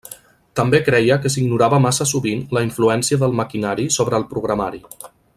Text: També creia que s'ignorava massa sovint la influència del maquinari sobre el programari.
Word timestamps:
També 0.59 0.79
creia 0.85 1.17
que 1.25 1.31
s'ignorava 1.33 1.79
massa 1.83 2.07
sovint 2.13 2.41
la 2.59 2.63
influència 2.71 3.21
del 3.25 3.39
maquinari 3.43 3.89
sobre 3.99 4.21
el 4.23 4.27
programari. 4.33 4.83